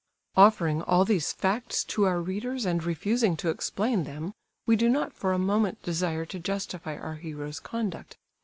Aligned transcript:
Offering 0.35 0.81
all 0.81 1.05
these 1.05 1.31
facts 1.31 1.83
to 1.83 2.05
our 2.05 2.19
readers 2.19 2.65
and 2.65 2.83
refusing 2.83 3.37
to 3.37 3.49
explain 3.51 4.03
them, 4.03 4.33
we 4.65 4.75
do 4.75 4.89
not 4.89 5.13
for 5.13 5.31
a 5.31 5.37
moment 5.37 5.83
desire 5.83 6.25
to 6.25 6.39
justify 6.39 6.97
our 6.97 7.17
hero's 7.17 7.59
conduct. 7.59 8.17